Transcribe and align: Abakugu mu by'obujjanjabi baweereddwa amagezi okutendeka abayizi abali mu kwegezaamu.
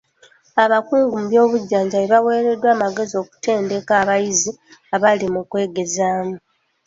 Abakugu 0.63 1.05
mu 1.19 1.25
by'obujjanjabi 1.31 2.07
baweereddwa 2.13 2.69
amagezi 2.75 3.13
okutendeka 3.23 3.91
abayizi 4.01 4.51
abali 4.95 5.25
mu 5.33 5.41
kwegezaamu. 5.49 6.37